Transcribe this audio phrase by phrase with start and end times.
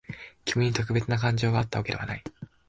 [0.45, 2.23] 君に特別な感情があったわけではない。